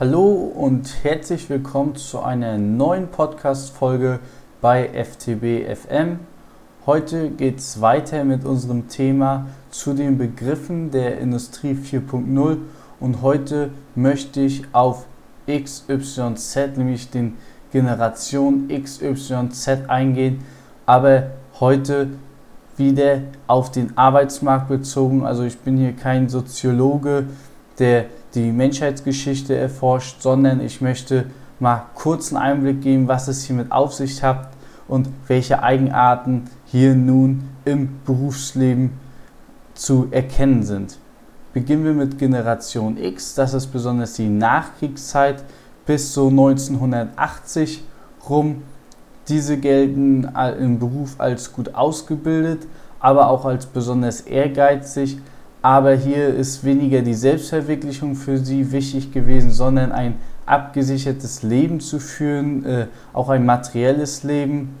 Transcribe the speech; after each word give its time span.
Hallo 0.00 0.52
und 0.56 1.04
herzlich 1.04 1.48
willkommen 1.48 1.94
zu 1.94 2.18
einer 2.18 2.58
neuen 2.58 3.06
Podcast-Folge 3.06 4.18
bei 4.60 4.88
FTB 4.88 5.72
FM. 5.72 6.18
Heute 6.84 7.30
geht 7.30 7.60
es 7.60 7.80
weiter 7.80 8.24
mit 8.24 8.44
unserem 8.44 8.88
Thema 8.88 9.46
zu 9.70 9.92
den 9.94 10.18
Begriffen 10.18 10.90
der 10.90 11.20
Industrie 11.20 11.74
4.0 11.74 12.56
und 12.98 13.22
heute 13.22 13.70
möchte 13.94 14.40
ich 14.40 14.64
auf 14.72 15.06
XYZ, 15.46 16.76
nämlich 16.76 17.10
den 17.10 17.36
Generation 17.70 18.66
XYZ 18.66 19.68
eingehen, 19.86 20.44
aber 20.86 21.30
heute 21.60 22.08
wieder 22.76 23.20
auf 23.46 23.70
den 23.70 23.96
Arbeitsmarkt 23.96 24.66
bezogen. 24.66 25.24
Also 25.24 25.44
ich 25.44 25.56
bin 25.60 25.76
hier 25.76 25.92
kein 25.92 26.28
Soziologe, 26.28 27.26
der 27.78 28.06
die 28.34 28.52
Menschheitsgeschichte 28.52 29.56
erforscht, 29.56 30.20
sondern 30.20 30.60
ich 30.60 30.80
möchte 30.80 31.26
mal 31.60 31.86
kurz 31.94 32.32
einen 32.32 32.42
Einblick 32.42 32.82
geben, 32.82 33.08
was 33.08 33.28
es 33.28 33.44
hier 33.44 33.56
mit 33.56 33.70
Aufsicht 33.70 34.22
hat 34.22 34.48
und 34.88 35.08
welche 35.28 35.62
Eigenarten 35.62 36.44
hier 36.66 36.94
nun 36.94 37.48
im 37.64 38.00
Berufsleben 38.04 38.90
zu 39.74 40.08
erkennen 40.10 40.62
sind. 40.62 40.98
Beginnen 41.52 41.84
wir 41.84 41.92
mit 41.92 42.18
Generation 42.18 42.96
X, 42.96 43.34
das 43.34 43.54
ist 43.54 43.68
besonders 43.68 44.14
die 44.14 44.28
Nachkriegszeit 44.28 45.44
bis 45.86 46.12
so 46.12 46.28
1980 46.28 47.84
rum. 48.28 48.62
Diese 49.28 49.56
gelten 49.56 50.28
im 50.58 50.78
Beruf 50.78 51.14
als 51.18 51.52
gut 51.52 51.74
ausgebildet, 51.74 52.66
aber 52.98 53.28
auch 53.28 53.44
als 53.44 53.66
besonders 53.66 54.22
ehrgeizig, 54.22 55.18
aber 55.64 55.94
hier 55.94 56.28
ist 56.28 56.62
weniger 56.62 57.00
die 57.00 57.14
Selbstverwirklichung 57.14 58.16
für 58.16 58.36
sie 58.36 58.70
wichtig 58.70 59.12
gewesen, 59.12 59.50
sondern 59.50 59.92
ein 59.92 60.16
abgesichertes 60.44 61.42
Leben 61.42 61.80
zu 61.80 62.00
führen, 62.00 62.66
äh, 62.66 62.86
auch 63.14 63.30
ein 63.30 63.46
materielles 63.46 64.24
Leben. 64.24 64.74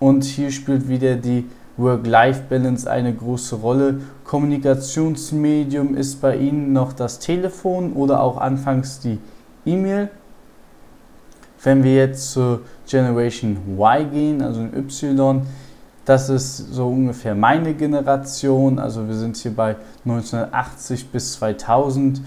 Und 0.00 0.24
hier 0.24 0.50
spielt 0.50 0.88
wieder 0.88 1.14
die 1.14 1.44
Work-Life-Balance 1.76 2.90
eine 2.90 3.14
große 3.14 3.54
Rolle. 3.54 4.00
Kommunikationsmedium 4.24 5.94
ist 5.94 6.20
bei 6.20 6.36
Ihnen 6.36 6.72
noch 6.72 6.92
das 6.92 7.20
Telefon 7.20 7.92
oder 7.92 8.20
auch 8.20 8.38
anfangs 8.38 8.98
die 8.98 9.20
E-Mail. 9.64 10.10
Wenn 11.62 11.84
wir 11.84 11.94
jetzt 11.94 12.32
zur 12.32 12.62
Generation 12.88 13.58
Y 13.78 14.10
gehen, 14.10 14.42
also 14.42 14.60
in 14.60 14.76
Y, 14.76 15.42
das 16.06 16.28
ist 16.28 16.72
so 16.72 16.88
ungefähr 16.88 17.34
meine 17.34 17.74
Generation. 17.74 18.78
Also 18.78 19.06
wir 19.06 19.14
sind 19.14 19.36
hier 19.36 19.54
bei 19.54 19.76
1980 20.04 21.08
bis 21.10 21.32
2000. 21.34 22.22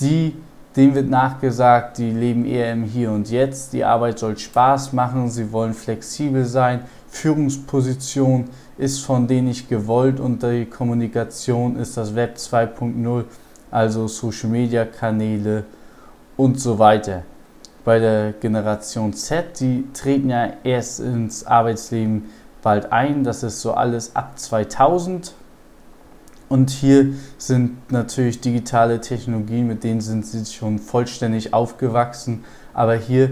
Die, 0.00 0.36
denen 0.76 0.94
wird 0.94 1.10
nachgesagt, 1.10 1.98
die 1.98 2.12
leben 2.12 2.44
eher 2.44 2.72
im 2.72 2.84
Hier 2.84 3.10
und 3.10 3.28
Jetzt. 3.28 3.72
Die 3.72 3.84
Arbeit 3.84 4.20
soll 4.20 4.38
Spaß 4.38 4.92
machen. 4.92 5.28
Sie 5.30 5.52
wollen 5.52 5.74
flexibel 5.74 6.44
sein. 6.44 6.82
Führungsposition 7.08 8.44
ist 8.78 9.00
von 9.00 9.26
denen 9.26 9.48
nicht 9.48 9.68
gewollt 9.68 10.20
und 10.20 10.42
die 10.44 10.66
Kommunikation 10.66 11.76
ist 11.76 11.96
das 11.96 12.14
Web 12.14 12.36
2.0, 12.36 13.24
also 13.72 14.06
Social 14.06 14.50
Media 14.50 14.84
Kanäle 14.84 15.64
und 16.36 16.60
so 16.60 16.78
weiter. 16.78 17.24
Bei 17.84 17.98
der 17.98 18.34
Generation 18.34 19.12
Z, 19.12 19.58
die 19.58 19.86
treten 19.92 20.30
ja 20.30 20.52
erst 20.62 21.00
ins 21.00 21.44
Arbeitsleben 21.44 22.26
bald 22.68 22.92
ein. 22.92 23.24
Das 23.24 23.42
ist 23.42 23.62
so 23.62 23.72
alles 23.72 24.14
ab 24.14 24.38
2000. 24.38 25.32
Und 26.50 26.68
hier 26.68 27.14
sind 27.38 27.90
natürlich 27.90 28.42
digitale 28.42 29.00
Technologien, 29.00 29.66
mit 29.66 29.84
denen 29.84 30.02
sind 30.02 30.26
sie 30.26 30.44
schon 30.44 30.78
vollständig 30.78 31.54
aufgewachsen. 31.54 32.44
Aber 32.74 32.94
hier 32.94 33.30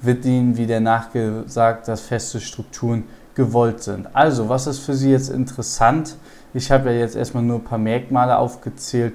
wird 0.00 0.24
ihnen 0.24 0.56
wieder 0.56 0.80
nachgesagt, 0.80 1.88
dass 1.88 2.00
feste 2.00 2.40
Strukturen 2.40 3.04
gewollt 3.34 3.82
sind. 3.82 4.08
Also, 4.14 4.48
was 4.48 4.66
ist 4.66 4.78
für 4.78 4.94
Sie 4.94 5.10
jetzt 5.10 5.28
interessant? 5.28 6.16
Ich 6.54 6.70
habe 6.70 6.90
ja 6.90 7.00
jetzt 7.00 7.16
erstmal 7.16 7.42
nur 7.42 7.58
ein 7.58 7.64
paar 7.64 7.78
Merkmale 7.78 8.38
aufgezählt. 8.38 9.12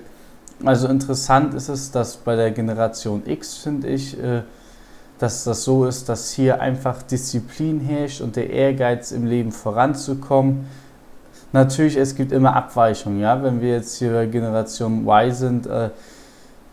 Also 0.63 0.87
interessant 0.87 1.55
ist 1.55 1.69
es, 1.69 1.89
dass 1.89 2.17
bei 2.17 2.35
der 2.35 2.51
Generation 2.51 3.23
X, 3.25 3.55
finde 3.57 3.87
ich, 3.87 4.15
äh, 4.21 4.43
dass 5.19 5.43
das 5.43 5.63
so 5.63 5.85
ist, 5.85 6.09
dass 6.09 6.31
hier 6.31 6.59
einfach 6.59 7.01
Disziplin 7.01 7.79
herrscht 7.79 8.21
und 8.21 8.35
der 8.35 8.49
Ehrgeiz 8.49 9.11
im 9.11 9.25
Leben 9.25 9.51
voranzukommen. 9.51 10.67
Natürlich, 11.53 11.95
es 11.95 12.15
gibt 12.15 12.31
immer 12.33 12.55
Abweichungen, 12.55 13.21
ja, 13.21 13.41
wenn 13.41 13.61
wir 13.61 13.71
jetzt 13.71 13.97
hier 13.97 14.11
bei 14.11 14.25
Generation 14.25 15.07
Y 15.07 15.31
sind, 15.31 15.67
äh, 15.67 15.89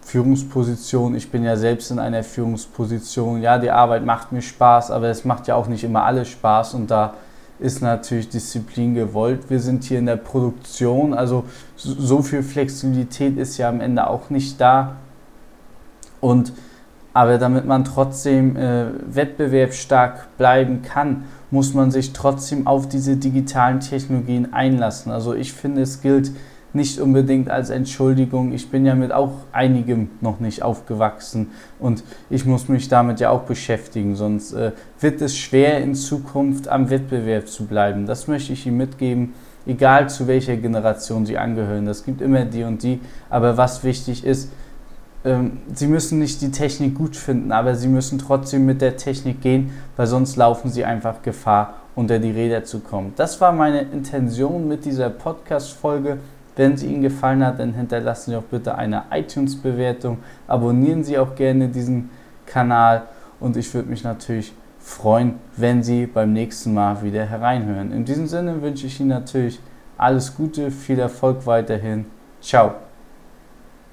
Führungsposition, 0.01 1.15
ich 1.15 1.31
bin 1.31 1.45
ja 1.45 1.57
selbst 1.57 1.93
in 1.93 2.01
einer 2.01 2.25
Führungsposition, 2.25 3.41
ja, 3.41 3.59
die 3.59 3.71
Arbeit 3.71 4.05
macht 4.05 4.33
mir 4.33 4.43
Spaß, 4.43 4.91
aber 4.91 5.07
es 5.07 5.25
macht 5.25 5.47
ja 5.47 5.55
auch 5.55 5.69
nicht 5.69 5.85
immer 5.85 6.03
alles 6.03 6.29
Spaß 6.29 6.75
und 6.75 6.91
da 6.91 7.15
ist 7.61 7.81
natürlich 7.81 8.29
Disziplin 8.29 8.95
gewollt. 8.95 9.49
Wir 9.49 9.61
sind 9.61 9.85
hier 9.85 10.01
in 10.01 10.07
der 10.07 10.17
Produktion, 10.17 11.15
also 11.15 11.45
so 11.77 12.21
viel 12.21 12.43
Flexibilität 12.43 13.39
ist 13.39 13.57
ja 13.59 13.69
am 13.69 13.81
Ende 13.81 14.09
auch 14.09 14.31
nicht 14.31 14.61
da 14.61 14.97
und 16.21 16.53
aber 17.15 17.39
damit 17.39 17.67
man 17.67 17.85
trotzdem 17.85 18.57
äh, 18.57 18.87
wettbewerbsstark 19.07 20.37
bleiben 20.39 20.83
kann, 20.83 21.25
muss 21.51 21.75
man 21.75 21.91
sich 21.91 22.13
trotzdem 22.13 22.67
auf 22.67 22.89
diese 22.89 23.17
digitalen 23.17 23.81
Technologien 23.81 24.53
einlassen. 24.53 25.13
Also 25.13 25.35
ich 25.35 25.53
finde, 25.53 25.83
es 25.83 26.01
gilt 26.01 26.33
nicht 26.73 26.99
unbedingt 26.99 27.51
als 27.51 27.71
Entschuldigung. 27.71 28.53
Ich 28.53 28.71
bin 28.71 28.87
ja 28.87 28.95
mit 28.95 29.13
auch 29.13 29.33
einigem 29.53 30.09
noch 30.21 30.41
nicht 30.41 30.63
aufgewachsen 30.63 31.51
und 31.79 32.03
ich 32.31 32.47
muss 32.47 32.69
mich 32.69 32.89
damit 32.89 33.21
ja 33.21 33.31
auch 33.31 33.43
beschäftigen, 33.43 34.17
sonst 34.17 34.53
äh, 34.53 34.73
wird 35.01 35.21
es 35.21 35.37
schwer 35.37 35.83
in 35.83 35.95
Zukunft 35.95 36.69
am 36.69 36.89
Wettbewerb 36.89 37.49
zu 37.49 37.67
bleiben. 37.67 38.07
Das 38.07 38.27
möchte 38.27 38.55
ich 38.55 38.67
Ihnen 38.67 38.79
mitgeben, 38.79 39.35
egal 39.67 40.09
zu 40.09 40.27
welcher 40.27 40.57
Generation 40.57 41.27
Sie 41.27 41.37
angehören. 41.37 41.85
Das 41.85 42.05
gibt 42.05 42.23
immer 42.23 42.47
die 42.47 42.65
und 42.65 42.83
die, 42.83 43.01
aber 43.29 43.57
was 43.57 43.85
wichtig 43.85 44.25
ist, 44.25 44.51
ähm, 45.25 45.59
sie 45.73 45.87
müssen 45.87 46.19
nicht 46.19 46.41
die 46.41 46.51
Technik 46.51 46.95
gut 46.97 47.17
finden, 47.17 47.53
aber 47.53 47.75
sie 47.75 47.89
müssen 47.89 48.19
trotzdem 48.19 48.67
mit 48.67 48.81
der 48.81 48.97
Technik 48.97 49.41
gehen, 49.41 49.71
weil 49.97 50.07
sonst 50.07 50.37
laufen 50.37 50.71
sie 50.71 50.85
einfach 50.85 51.23
Gefahr, 51.23 51.75
unter 51.95 52.19
die 52.19 52.31
Räder 52.31 52.65
zu 52.65 52.81
kommen. 52.81 53.13
Das 53.17 53.41
war 53.41 53.53
meine 53.53 53.83
Intention 53.83 54.67
mit 54.67 54.85
dieser 54.85 55.11
Podcast-Folge. 55.11 56.19
Wenn 56.57 56.77
sie 56.77 56.87
Ihnen 56.87 57.03
gefallen 57.03 57.45
hat, 57.45 57.59
dann 57.59 57.75
hinterlassen 57.75 58.31
Sie 58.31 58.37
auch 58.37 58.43
bitte 58.43 58.75
eine 58.75 59.05
iTunes-Bewertung. 59.11 60.19
Abonnieren 60.47 61.03
Sie 61.03 61.19
auch 61.19 61.35
gerne 61.35 61.69
diesen 61.69 62.11
Kanal 62.47 63.05
und 63.41 63.57
ich 63.57 63.73
würde 63.73 63.89
mich 63.89 64.05
natürlich 64.05 64.53
freuen, 64.79 65.35
wenn 65.57 65.83
Sie 65.83 66.07
beim 66.07 66.33
nächsten 66.33 66.75
Mal 66.75 67.03
wieder 67.03 67.25
hereinhören. 67.25 67.93
In 67.93 68.05
diesem 68.05 68.27
Sinne 68.27 68.61
wünsche 68.61 68.87
ich 68.87 69.01
Ihnen 69.01 69.11
natürlich 69.11 69.61
alles 69.97 70.35
Gute, 70.35 70.71
viel 70.71 70.99
Erfolg 70.99 71.47
weiterhin. 71.47 72.07
Ciao. 72.41 72.75